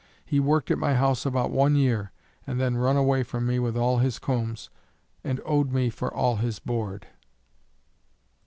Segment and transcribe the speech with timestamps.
[0.25, 2.11] He worked at my house about one year,
[2.47, 4.71] and then run away from me with all his combs,
[5.23, 7.05] and owed me for all his board.